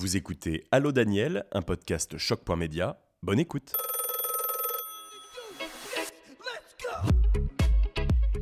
Vous 0.00 0.16
écoutez 0.16 0.64
Allô 0.70 0.92
Daniel, 0.92 1.44
un 1.52 1.60
podcast 1.60 2.16
choc.média. 2.16 2.98
Bonne 3.22 3.38
écoute. 3.38 3.74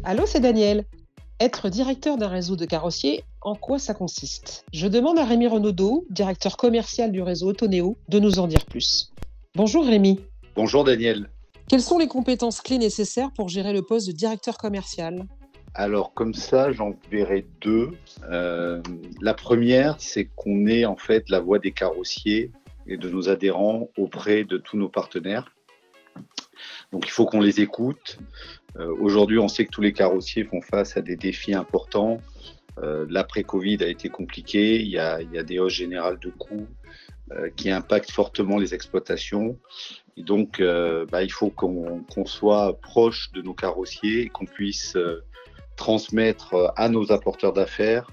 Allô, 0.04 0.24
c'est 0.24 0.38
Daniel. 0.38 0.84
Être 1.40 1.68
directeur 1.68 2.16
d'un 2.16 2.28
réseau 2.28 2.54
de 2.54 2.64
carrossiers, 2.64 3.24
en 3.40 3.56
quoi 3.56 3.80
ça 3.80 3.92
consiste? 3.92 4.66
Je 4.72 4.86
demande 4.86 5.18
à 5.18 5.24
Rémi 5.24 5.48
Renaudot, 5.48 6.06
directeur 6.10 6.56
commercial 6.56 7.10
du 7.10 7.22
réseau 7.22 7.48
Autoneo, 7.48 7.98
de 8.08 8.20
nous 8.20 8.38
en 8.38 8.46
dire 8.46 8.64
plus. 8.64 9.12
Bonjour 9.56 9.84
Rémi. 9.84 10.20
Bonjour 10.54 10.84
Daniel. 10.84 11.28
Quelles 11.68 11.82
sont 11.82 11.98
les 11.98 12.06
compétences 12.06 12.60
clés 12.60 12.78
nécessaires 12.78 13.32
pour 13.32 13.48
gérer 13.48 13.72
le 13.72 13.82
poste 13.82 14.06
de 14.06 14.12
directeur 14.12 14.58
commercial? 14.58 15.26
Alors 15.78 16.12
comme 16.12 16.34
ça, 16.34 16.72
j'en 16.72 16.92
verrai 17.08 17.46
deux. 17.60 17.92
Euh, 18.28 18.82
la 19.20 19.32
première, 19.32 19.94
c'est 20.00 20.24
qu'on 20.24 20.66
est 20.66 20.84
en 20.84 20.96
fait 20.96 21.30
la 21.30 21.38
voix 21.38 21.60
des 21.60 21.70
carrossiers 21.70 22.50
et 22.88 22.96
de 22.96 23.08
nos 23.08 23.28
adhérents 23.28 23.88
auprès 23.96 24.42
de 24.42 24.58
tous 24.58 24.76
nos 24.76 24.88
partenaires. 24.88 25.54
Donc 26.90 27.06
il 27.06 27.12
faut 27.12 27.26
qu'on 27.26 27.40
les 27.40 27.60
écoute. 27.60 28.18
Euh, 28.76 28.92
Aujourd'hui, 28.98 29.38
on 29.38 29.46
sait 29.46 29.66
que 29.66 29.70
tous 29.70 29.80
les 29.80 29.92
carrossiers 29.92 30.42
font 30.42 30.60
face 30.60 30.96
à 30.96 31.00
des 31.00 31.14
défis 31.14 31.54
importants. 31.54 32.18
Euh, 32.82 33.06
L'après-Covid 33.08 33.78
a 33.84 33.86
été 33.86 34.08
compliqué. 34.08 34.80
Il 34.80 34.88
y 34.88 34.98
a, 34.98 35.22
des 35.44 35.60
hausses 35.60 35.74
générales 35.74 36.18
de 36.18 36.30
coûts 36.30 36.66
qui 37.56 37.70
impactent 37.70 38.10
fortement 38.10 38.56
les 38.58 38.74
exploitations. 38.74 39.58
Donc, 40.16 40.60
bah, 40.60 41.22
il 41.22 41.30
faut 41.30 41.50
qu'on 41.50 42.24
soit 42.24 42.80
proche 42.80 43.30
de 43.32 43.42
nos 43.42 43.52
carrossiers 43.52 44.22
et 44.22 44.28
qu'on 44.28 44.46
puisse 44.46 44.96
transmettre 45.78 46.72
à 46.76 46.90
nos 46.90 47.10
apporteurs 47.12 47.54
d'affaires 47.54 48.10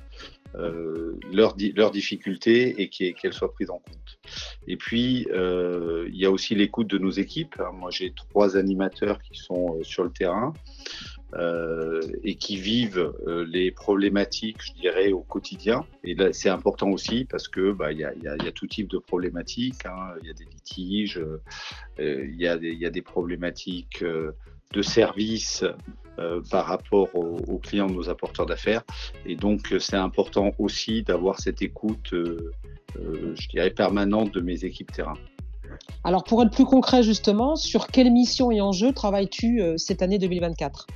euh, 0.58 1.20
leurs, 1.34 1.56
di- 1.56 1.74
leurs 1.74 1.92
difficultés 1.92 2.82
et 2.82 2.90
qu'elles 2.90 3.34
soient 3.34 3.52
prises 3.52 3.70
en 3.70 3.80
compte. 3.80 4.20
Et 4.68 4.78
puis, 4.78 5.28
euh, 5.32 6.08
il 6.08 6.18
y 6.18 6.26
a 6.26 6.32
aussi 6.32 6.56
l'écoute 6.56 6.88
de 6.88 6.98
nos 6.98 7.10
équipes. 7.12 7.56
hein. 7.60 7.72
Moi, 7.74 7.92
j'ai 7.92 8.14
trois 8.14 8.56
animateurs 8.56 9.22
qui 9.22 9.36
sont 9.38 9.78
euh, 9.78 9.84
sur 9.84 10.04
le 10.04 10.12
terrain 10.12 10.54
euh, 11.34 12.00
et 12.24 12.36
qui 12.36 12.56
vivent 12.56 13.14
euh, 13.28 13.46
les 13.50 13.72
problématiques, 13.72 14.62
je 14.62 14.74
dirais, 14.80 15.12
au 15.12 15.22
quotidien. 15.22 15.86
Et 16.06 16.16
là, 16.16 16.32
c'est 16.32 16.50
important 16.50 16.90
aussi 16.90 17.26
parce 17.26 17.50
que 17.50 17.74
bah, 17.74 17.92
il 17.92 18.00
y, 18.00 18.06
a, 18.06 18.52
tout 18.54 18.68
type 18.68 18.90
de 18.90 18.98
problématiques. 18.98 19.86
hein. 19.86 20.16
Il 20.22 20.28
y 20.28 20.30
a 20.30 20.34
des 20.34 20.46
litiges, 20.46 21.18
euh, 21.18 21.42
euh, 22.00 22.26
il, 22.26 22.40
y 22.40 22.48
a 22.48 22.90
des, 22.90 23.02
problématiques 23.02 24.04
euh, 24.04 24.32
de 24.74 24.82
service 24.82 25.64
euh, 26.18 26.42
par 26.50 26.66
rapport 26.66 27.10
aux, 27.14 27.58
clients 27.58 27.88
de 27.88 27.94
nos 27.94 28.10
apporteurs 28.10 28.46
d'affaires. 28.46 28.84
Et 29.26 29.36
donc, 29.36 29.74
euh, 29.74 29.80
c'est 29.80 29.98
important 29.98 30.52
aussi 30.60 31.04
d'avoir 31.04 31.40
cette 31.40 31.62
écoute, 31.62 32.14
euh, 32.14 32.54
euh, 32.98 33.36
je 33.36 33.50
dirais, 33.50 33.70
permanente 33.70 34.34
de 34.34 34.40
mes 34.40 34.64
équipes 34.64 34.94
terrain. 34.94 35.16
Alors 36.06 36.24
pour 36.24 36.42
être 36.42 36.52
plus 36.52 36.64
concret 36.64 37.04
justement, 37.04 37.58
sur 37.58 37.88
quelle 37.88 38.12
mission 38.14 38.50
et 38.50 38.62
enjeux 38.62 38.94
travailles-tu 38.94 39.62
cette 39.76 40.02
année 40.02 40.20
2024 40.20 40.88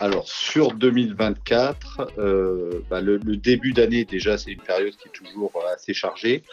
Alors, 0.00 0.28
sur 0.28 0.74
2024, 0.74 2.12
euh, 2.18 2.82
bah, 2.88 3.00
le, 3.00 3.16
le 3.16 3.36
début 3.36 3.72
d'année, 3.72 4.04
déjà, 4.04 4.38
c'est 4.38 4.52
une 4.52 4.60
période 4.60 4.94
qui 4.94 5.08
est 5.08 5.12
toujours 5.12 5.50
euh, 5.56 5.74
assez 5.74 5.92
chargée, 5.92 6.44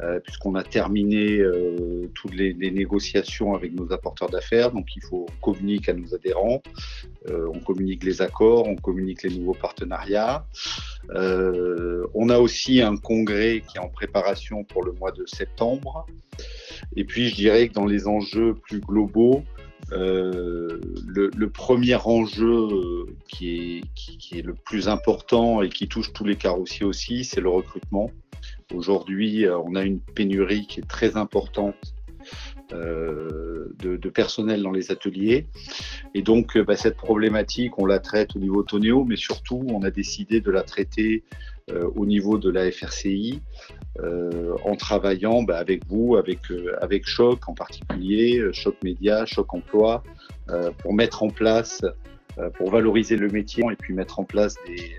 euh, 0.00 0.20
puisqu'on 0.20 0.54
a 0.54 0.62
terminé 0.62 1.38
euh, 1.38 2.08
toutes 2.14 2.34
les, 2.34 2.52
les 2.52 2.70
négociations 2.70 3.54
avec 3.56 3.72
nos 3.74 3.92
apporteurs 3.92 4.30
d'affaires. 4.30 4.70
Donc, 4.70 4.94
il 4.94 5.02
faut 5.02 5.26
qu'on 5.40 5.52
communique 5.52 5.88
à 5.88 5.94
nos 5.94 6.14
adhérents, 6.14 6.62
euh, 7.28 7.48
on 7.52 7.58
communique 7.58 8.04
les 8.04 8.22
accords, 8.22 8.68
on 8.68 8.76
communique 8.76 9.24
les 9.24 9.36
nouveaux 9.36 9.54
partenariats. 9.54 10.46
Euh, 11.10 12.06
on 12.14 12.28
a 12.28 12.38
aussi 12.38 12.82
un 12.82 12.96
congrès 12.96 13.64
qui 13.68 13.78
est 13.78 13.80
en 13.80 13.88
préparation 13.88 14.62
pour 14.62 14.84
le 14.84 14.92
mois 14.92 15.10
de 15.10 15.26
septembre. 15.26 16.06
Et 16.94 17.02
puis, 17.04 17.30
je 17.30 17.34
dirais 17.34 17.66
que 17.68 17.74
dans 17.74 17.86
les 17.86 18.06
enjeux 18.06 18.54
plus 18.54 18.80
globaux, 18.80 19.42
euh, 19.90 20.80
le, 21.06 21.30
le 21.36 21.50
premier 21.50 21.96
enjeu 21.96 22.68
euh, 22.70 23.06
qui 23.28 23.50
est, 23.50 23.80
qui, 23.94 24.16
qui 24.16 24.38
est 24.38 24.42
le 24.42 24.54
plus 24.54 24.88
important 24.88 25.60
et 25.62 25.68
qui 25.68 25.88
touche 25.88 26.12
tous 26.12 26.24
les 26.24 26.36
carrossiers 26.36 26.86
aussi, 26.86 27.24
c'est 27.24 27.40
le 27.40 27.48
recrutement. 27.48 28.10
Aujourd'hui, 28.74 29.44
euh, 29.44 29.58
on 29.58 29.74
a 29.74 29.82
une 29.82 30.00
pénurie 30.00 30.66
qui 30.66 30.80
est 30.80 30.88
très 30.88 31.16
importante 31.16 31.94
de, 32.72 33.96
de 33.96 34.08
personnel 34.08 34.62
dans 34.62 34.70
les 34.70 34.90
ateliers. 34.90 35.46
Et 36.14 36.22
donc, 36.22 36.56
euh, 36.56 36.64
bah, 36.64 36.76
cette 36.76 36.96
problématique, 36.96 37.78
on 37.78 37.86
la 37.86 37.98
traite 37.98 38.36
au 38.36 38.38
niveau 38.38 38.62
Tonéo, 38.62 39.04
mais 39.04 39.16
surtout, 39.16 39.64
on 39.70 39.82
a 39.82 39.90
décidé 39.90 40.40
de 40.40 40.50
la 40.50 40.62
traiter 40.62 41.24
euh, 41.70 41.88
au 41.94 42.06
niveau 42.06 42.38
de 42.38 42.50
la 42.50 42.70
FRCI, 42.70 43.40
euh, 44.00 44.56
en 44.64 44.74
travaillant 44.74 45.42
bah, 45.42 45.58
avec 45.58 45.86
vous, 45.86 46.16
avec, 46.16 46.50
euh, 46.50 46.76
avec 46.80 47.06
Choc 47.06 47.48
en 47.48 47.54
particulier, 47.54 48.38
euh, 48.38 48.52
Choc 48.52 48.76
Média, 48.82 49.26
Choc 49.26 49.54
Emploi, 49.54 50.02
euh, 50.50 50.70
pour 50.78 50.92
mettre 50.92 51.22
en 51.22 51.28
place, 51.28 51.82
euh, 52.38 52.50
pour 52.50 52.70
valoriser 52.70 53.16
le 53.16 53.28
métier 53.28 53.64
et 53.70 53.76
puis 53.76 53.94
mettre 53.94 54.18
en 54.18 54.24
place 54.24 54.56
des, 54.66 54.96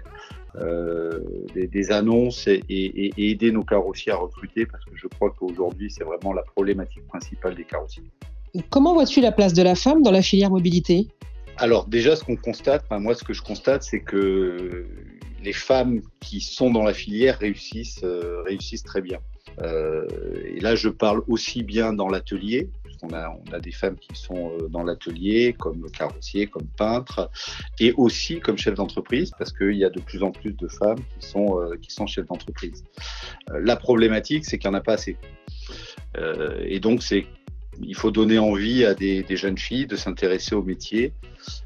euh, 0.55 1.19
des, 1.53 1.67
des 1.67 1.91
annonces 1.91 2.47
et, 2.47 2.63
et- 2.69 3.13
et 3.17 3.29
aider 3.31 3.51
nos 3.51 3.63
carrossiers 3.63 4.11
à 4.11 4.15
recruter 4.17 4.65
parce 4.65 4.83
que 4.85 4.91
je 4.95 5.07
crois 5.07 5.31
qu'aujourd'hui, 5.37 5.89
c'est 5.91 6.03
vraiment 6.03 6.33
la 6.33 6.43
problématique 6.43 7.07
principale 7.07 7.55
des 7.55 7.63
carrossiers. 7.63 8.03
Comment 8.69 8.93
vois-tu 8.93 9.19
la 9.21 9.31
place 9.31 9.53
de 9.53 9.63
la 9.63 9.75
femme 9.75 10.03
dans 10.03 10.11
la 10.11 10.21
filière 10.21 10.51
mobilité? 10.51 11.07
Alors 11.57 11.87
déjà, 11.87 12.15
ce 12.15 12.23
qu'on 12.23 12.35
constate, 12.35 12.83
moi 12.91 13.15
ce 13.15 13.23
que 13.23 13.33
je 13.33 13.41
constate, 13.41 13.83
c'est 13.83 13.99
que 14.01 14.85
les 15.43 15.53
femmes 15.53 16.01
qui 16.21 16.39
sont 16.39 16.71
dans 16.71 16.83
la 16.83 16.93
filière 16.93 17.37
réussissent, 17.39 18.01
euh, 18.03 18.41
réussissent 18.45 18.83
très 18.83 19.01
bien. 19.01 19.19
Euh, 19.61 20.07
et 20.55 20.59
là, 20.59 20.75
je 20.75 20.89
parle 20.89 21.21
aussi 21.27 21.63
bien 21.63 21.93
dans 21.93 22.07
l'atelier, 22.09 22.69
on 23.11 23.53
a 23.53 23.59
des 23.59 23.71
femmes 23.71 23.97
qui 23.97 24.19
sont 24.19 24.51
euh, 24.51 24.67
dans 24.69 24.83
l'atelier, 24.83 25.55
comme 25.57 25.89
carrossiers, 25.91 26.47
comme 26.47 26.67
peintres, 26.77 27.29
et 27.79 27.93
aussi 27.93 28.39
comme 28.39 28.57
chefs 28.57 28.75
d'entreprise, 28.75 29.31
parce 29.37 29.51
qu'il 29.51 29.75
y 29.75 29.85
a 29.85 29.89
de 29.89 29.99
plus 29.99 30.23
en 30.23 30.31
plus 30.31 30.53
de 30.53 30.67
femmes 30.67 30.99
qui 31.19 31.27
sont, 31.27 31.59
euh, 31.59 31.75
qui 31.81 31.91
sont 31.91 32.07
chefs 32.07 32.27
d'entreprise. 32.27 32.83
Euh, 33.51 33.59
la 33.63 33.75
problématique, 33.75 34.45
c'est 34.45 34.57
qu'il 34.57 34.69
n'y 34.69 34.75
en 34.75 34.79
a 34.79 34.83
pas 34.83 34.93
assez. 34.93 35.17
Et 36.65 36.79
donc, 36.79 37.01
c'est 37.01 37.25
il 37.81 37.95
faut 37.95 38.11
donner 38.11 38.37
envie 38.37 38.85
à 38.85 38.93
des, 38.93 39.25
jeunes 39.35 39.57
filles 39.57 39.87
de 39.87 39.95
s'intéresser 39.95 40.53
au 40.53 40.61
métier. 40.61 41.11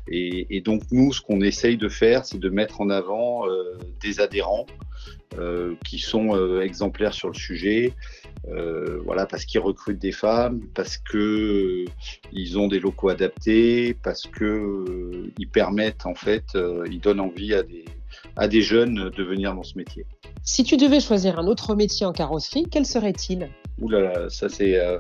Et, 0.08 0.62
donc 0.62 0.84
nous, 0.90 1.12
ce 1.12 1.20
qu'on 1.20 1.42
essaye 1.42 1.76
de 1.76 1.90
faire, 1.90 2.26
c'est 2.26 2.40
de 2.40 2.48
mettre 2.48 2.80
en 2.80 2.90
avant 2.90 3.44
des 4.00 4.22
adhérents 4.22 4.66
qui 5.86 6.00
sont 6.00 6.36
euh, 6.36 6.62
exemplaires 6.62 7.14
sur 7.14 7.28
le 7.28 7.36
sujet. 7.36 7.94
Euh, 8.50 9.00
voilà, 9.04 9.26
parce 9.26 9.46
qu'ils 9.46 9.60
recrutent 9.60 10.00
des 10.00 10.14
femmes, 10.14 10.62
parce 10.74 10.98
que 10.98 11.18
euh, 11.18 11.86
ils 12.32 12.58
ont 12.58 12.68
des 12.68 12.80
locaux 12.80 13.10
adaptés, 13.10 13.96
parce 14.04 14.24
que 14.24 14.46
euh, 14.46 15.34
ils 15.38 15.50
permettent 15.50 16.06
en 16.06 16.16
fait, 16.16 16.46
euh, 16.56 16.86
ils 16.90 17.02
donnent 17.02 17.20
envie 17.20 17.54
à 17.54 17.64
des 17.64 17.86
à 18.36 18.48
des 18.48 18.62
jeunes 18.62 19.10
de 19.10 19.24
venir 19.24 19.54
dans 19.54 19.64
ce 19.64 19.78
métier. 19.78 20.06
Si 20.44 20.64
tu 20.64 20.78
devais 20.78 21.00
choisir 21.00 21.40
un 21.40 21.48
autre 21.48 21.76
métier 21.76 22.06
en 22.06 22.14
carrosserie, 22.14 22.66
quel 22.72 22.86
serait-il? 22.86 23.50
Ouh 23.80 23.90
là 23.90 24.02
là, 24.02 24.30
ça 24.30 24.48
c'est 24.48 24.80
euh, 24.80 25.00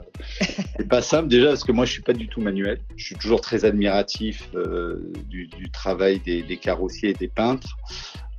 pas 0.89 1.01
simple 1.01 1.29
déjà 1.29 1.47
parce 1.47 1.63
que 1.63 1.71
moi 1.71 1.85
je 1.85 1.93
suis 1.93 2.01
pas 2.01 2.13
du 2.13 2.27
tout 2.27 2.41
manuel. 2.41 2.79
Je 2.95 3.05
suis 3.05 3.15
toujours 3.15 3.41
très 3.41 3.63
admiratif 3.63 4.49
euh, 4.55 5.11
du, 5.29 5.47
du 5.47 5.71
travail 5.71 6.19
des, 6.19 6.43
des 6.43 6.57
carrossiers 6.57 7.11
et 7.11 7.13
des 7.13 7.27
peintres. 7.29 7.77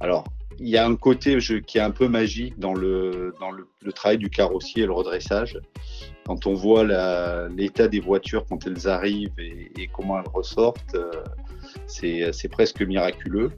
Alors 0.01 0.25
il 0.59 0.69
y 0.69 0.77
a 0.77 0.87
un 0.87 0.97
côté 0.97 1.39
qui 1.67 1.79
est 1.79 1.81
un 1.81 1.91
peu 1.91 2.09
magique 2.09 2.59
dans 2.59 2.75
le 2.75 3.35
dans 3.41 3.51
le, 3.51 3.67
le 3.83 3.93
travail 3.93 4.19
du 4.19 4.31
carrossier 4.31 4.83
et 4.83 4.87
le 4.87 4.93
redressage. 4.93 5.59
Quand 6.27 6.47
on 6.47 6.55
voit 6.55 6.85
l'état 7.49 7.89
des 7.89 8.01
voitures 8.01 8.45
quand 8.47 8.67
elles 8.67 8.87
arrivent 8.89 9.39
et, 9.39 9.71
et 9.79 9.87
comment 9.87 10.19
elles 10.19 10.31
ressortent, 10.33 10.95
euh, 10.95 11.13
c'est 11.87 12.49
presque 12.51 12.83
miraculeux. 12.83 13.53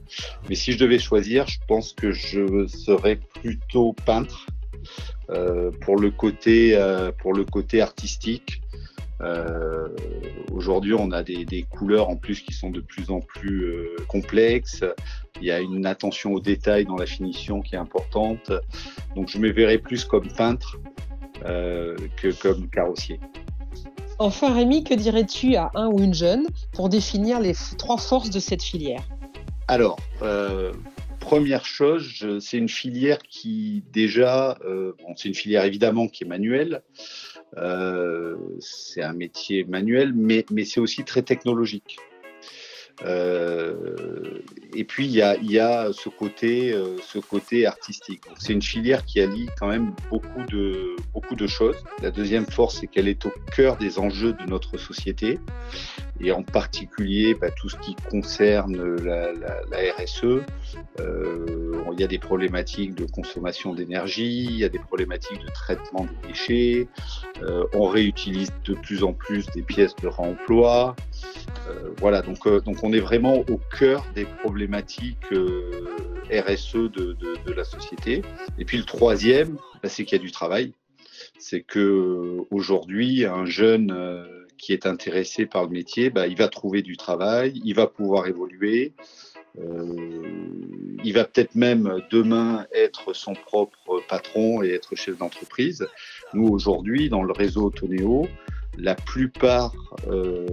Mais 0.47 0.55
si 0.55 0.71
je 0.71 0.77
devais 0.77 0.99
choisir, 0.99 1.47
je 1.47 1.59
pense 1.67 1.93
que 1.93 2.11
je 2.11 2.67
serais 2.67 3.19
plutôt 3.41 3.93
peintre 4.05 4.45
euh, 5.29 5.71
pour 5.81 5.97
le 5.97 6.11
côté 6.11 6.75
euh, 6.75 7.11
pour 7.11 7.33
le 7.33 7.43
côté 7.43 7.81
artistique. 7.81 8.61
Euh, 9.21 9.89
Aujourd'hui, 10.51 10.93
on 10.93 11.11
a 11.11 11.23
des, 11.23 11.45
des 11.45 11.63
couleurs 11.63 12.09
en 12.09 12.15
plus 12.15 12.41
qui 12.41 12.53
sont 12.53 12.69
de 12.69 12.81
plus 12.81 13.09
en 13.11 13.19
plus 13.19 13.63
euh, 13.65 13.95
complexes. 14.07 14.83
Il 15.41 15.47
y 15.47 15.51
a 15.51 15.59
une 15.59 15.85
attention 15.85 16.33
au 16.33 16.39
détail 16.39 16.85
dans 16.85 16.95
la 16.95 17.05
finition 17.05 17.61
qui 17.61 17.75
est 17.75 17.79
importante. 17.79 18.51
Donc, 19.15 19.29
je 19.29 19.39
me 19.39 19.49
verrais 19.51 19.79
plus 19.79 20.05
comme 20.05 20.27
peintre 20.27 20.77
euh, 21.45 21.95
que 22.17 22.31
comme 22.31 22.69
carrossier. 22.69 23.19
Enfin 24.19 24.53
Rémi, 24.53 24.83
que 24.83 24.93
dirais-tu 24.93 25.55
à 25.55 25.71
un 25.73 25.87
ou 25.87 25.99
une 25.99 26.13
jeune 26.13 26.45
pour 26.73 26.89
définir 26.89 27.39
les 27.39 27.53
trois 27.79 27.97
forces 27.97 28.29
de 28.29 28.39
cette 28.39 28.61
filière? 28.61 29.03
Alors, 29.67 29.97
euh, 30.21 30.73
première 31.19 31.65
chose, 31.65 32.23
c'est 32.39 32.57
une 32.57 32.69
filière 32.69 33.17
qui 33.19 33.83
déjà, 33.91 34.59
euh, 34.63 34.93
bon, 34.99 35.15
c'est 35.15 35.29
une 35.29 35.33
filière 35.33 35.65
évidemment 35.65 36.07
qui 36.07 36.23
est 36.23 36.27
manuelle. 36.27 36.83
Euh, 37.57 38.35
c'est 38.59 39.01
un 39.01 39.13
métier 39.13 39.63
manuel, 39.63 40.13
mais, 40.13 40.45
mais 40.51 40.65
c'est 40.65 40.79
aussi 40.79 41.03
très 41.03 41.23
technologique. 41.23 41.97
Et 43.05 44.83
puis 44.83 45.05
il 45.05 45.11
y 45.11 45.21
a, 45.21 45.37
y 45.37 45.59
a, 45.59 45.91
ce 45.91 46.09
côté, 46.09 46.73
ce 47.03 47.19
côté 47.19 47.65
artistique. 47.65 48.21
C'est 48.37 48.53
une 48.53 48.61
filière 48.61 49.05
qui 49.05 49.21
allie 49.21 49.49
quand 49.59 49.67
même 49.67 49.93
beaucoup 50.09 50.43
de, 50.49 50.95
beaucoup 51.13 51.35
de 51.35 51.47
choses. 51.47 51.77
La 52.01 52.11
deuxième 52.11 52.45
force, 52.45 52.79
c'est 52.79 52.87
qu'elle 52.87 53.07
est 53.07 53.25
au 53.25 53.33
cœur 53.55 53.77
des 53.77 53.99
enjeux 53.99 54.33
de 54.33 54.49
notre 54.49 54.77
société 54.77 55.39
et 56.23 56.31
en 56.31 56.43
particulier 56.43 57.33
bah, 57.33 57.51
tout 57.51 57.69
ce 57.69 57.75
qui 57.77 57.95
concerne 58.09 58.95
la, 59.03 59.31
RSE. 59.97 60.43
Euh, 60.99 61.83
il 61.93 61.99
y 61.99 62.03
a 62.03 62.07
des 62.07 62.19
problématiques 62.19 62.95
de 62.95 63.05
consommation 63.05 63.73
d'énergie, 63.73 64.45
il 64.45 64.57
y 64.57 64.63
a 64.63 64.69
des 64.69 64.79
problématiques 64.79 65.41
de 65.43 65.51
traitement 65.51 66.05
des 66.05 66.29
déchets, 66.29 66.87
euh, 67.41 67.65
on 67.73 67.87
réutilise 67.87 68.51
de 68.65 68.75
plus 68.75 69.03
en 69.03 69.13
plus 69.13 69.47
des 69.47 69.61
pièces 69.61 69.95
de 69.95 70.07
réemploi. 70.07 70.95
Euh, 71.71 71.89
voilà, 71.97 72.21
donc, 72.21 72.47
donc 72.63 72.83
on 72.83 72.93
est 72.93 72.99
vraiment 72.99 73.39
au 73.49 73.59
cœur 73.77 74.05
des 74.15 74.25
problématiques 74.25 75.25
RSE 76.31 76.75
de, 76.75 77.15
la 77.55 77.63
société. 77.63 78.21
Et 78.59 78.65
puis 78.65 78.77
le 78.77 78.85
troisième, 78.85 79.55
bah, 79.81 79.89
c'est 79.89 80.05
qu'il 80.05 80.17
y 80.17 80.21
a 80.21 80.23
du 80.23 80.31
travail. 80.31 80.73
C'est 81.37 81.61
que 81.61 82.37
aujourd'hui, 82.51 83.25
un 83.25 83.45
jeune 83.45 83.95
qui 84.57 84.73
est 84.73 84.85
intéressé 84.85 85.45
par 85.45 85.63
le 85.63 85.69
métier, 85.69 86.09
bah, 86.09 86.27
il 86.27 86.37
va 86.37 86.47
trouver 86.47 86.81
du 86.83 86.95
travail, 86.97 87.61
il 87.65 87.75
va 87.75 87.87
pouvoir 87.87 88.27
évoluer. 88.27 88.93
Euh, 89.59 89.95
il 91.03 91.13
va 91.13 91.25
peut-être 91.25 91.55
même 91.55 92.01
demain 92.09 92.65
être 92.73 93.13
son 93.13 93.33
propre 93.33 94.01
patron 94.07 94.63
et 94.63 94.69
être 94.69 94.95
chef 94.95 95.17
d'entreprise. 95.17 95.87
Nous, 96.33 96.47
aujourd'hui, 96.47 97.09
dans 97.09 97.23
le 97.23 97.33
réseau 97.33 97.69
Tonéo, 97.69 98.27
la 98.77 98.95
plupart 98.95 99.73
euh, 100.07 100.45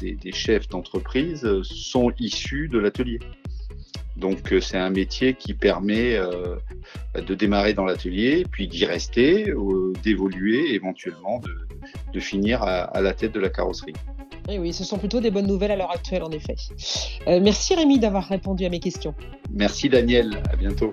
des, 0.00 0.14
des, 0.14 0.32
chefs 0.32 0.68
d'entreprise 0.68 1.46
sont 1.62 2.12
issus 2.18 2.68
de 2.68 2.78
l'atelier. 2.78 3.18
Donc 4.18 4.52
euh, 4.52 4.60
c'est 4.60 4.76
un 4.76 4.90
métier 4.90 5.34
qui 5.34 5.54
permet 5.54 6.16
euh, 6.16 6.56
bah, 7.14 7.20
de 7.20 7.34
démarrer 7.34 7.72
dans 7.72 7.84
l'atelier, 7.84 8.44
puis 8.50 8.66
d'y 8.66 8.84
rester, 8.84 9.50
euh, 9.50 9.92
d'évoluer, 10.02 10.74
éventuellement 10.74 11.40
de, 12.12 12.20
finir 12.20 12.64
à, 12.64 13.00
la 13.00 13.14
tête 13.14 13.32
de 13.32 13.38
la 13.38 13.48
carrosserie. 13.48 13.94
Et 14.48 14.54
eh 14.54 14.58
oui, 14.58 14.72
ce 14.72 14.82
sont 14.82 14.98
plutôt 14.98 15.20
des 15.20 15.30
bonnes 15.30 15.46
nouvelles 15.46 15.70
à 15.70 15.76
l'heure 15.76 15.92
actuelle, 15.92 16.24
en 16.24 16.30
effet. 16.30 16.56
merci 17.26 17.76
Rémi 17.76 18.00
d'avoir 18.00 18.24
répondu 18.24 18.64
à 18.64 18.70
mes 18.70 18.80
questions. 18.80 19.14
Merci 19.52 19.88
Daniel, 19.88 20.42
à 20.50 20.56
bientôt. 20.56 20.90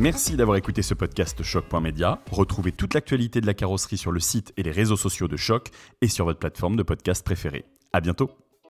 Merci 0.00 0.34
d'avoir 0.34 0.56
écouté 0.56 0.80
ce 0.80 0.94
podcast 0.94 1.42
Choc.media. 1.42 2.22
Retrouvez 2.30 2.72
toute 2.72 2.94
l'actualité 2.94 3.42
de 3.42 3.46
la 3.46 3.52
carrosserie 3.52 3.98
sur 3.98 4.12
le 4.12 4.18
site 4.18 4.50
et 4.56 4.62
les 4.62 4.70
réseaux 4.70 4.96
sociaux 4.96 5.28
de 5.28 5.36
Choc 5.36 5.68
et 6.00 6.08
sur 6.08 6.24
votre 6.24 6.38
plateforme 6.38 6.76
de 6.76 6.82
podcast 6.82 7.22
préférée. 7.22 7.66
À 7.92 8.00
bientôt. 8.00 8.30